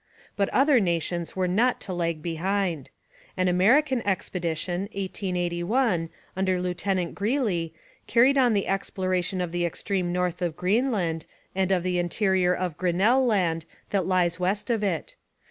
But 0.35 0.49
other 0.49 0.79
nations 0.79 1.35
were 1.35 1.47
not 1.47 1.79
to 1.81 1.93
lag 1.93 2.23
behind. 2.23 2.89
An 3.37 3.47
American 3.47 4.01
expedition 4.01 4.89
(1881) 4.93 6.09
under 6.35 6.59
Lieutenant 6.59 7.13
Greeley, 7.13 7.75
carried 8.07 8.35
on 8.35 8.55
the 8.55 8.65
exploration 8.67 9.41
of 9.41 9.51
the 9.51 9.63
extreme 9.63 10.11
north 10.11 10.41
of 10.41 10.57
Greenland 10.57 11.27
and 11.53 11.71
of 11.71 11.83
the 11.83 11.99
interior 11.99 12.55
of 12.55 12.77
Grinnell 12.79 13.23
Land 13.23 13.65
that 13.91 14.07
lies 14.07 14.39
west 14.39 14.71
of 14.71 14.83
it. 14.83 15.15